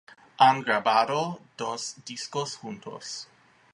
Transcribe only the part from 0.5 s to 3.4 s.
grabado dos discos juntos.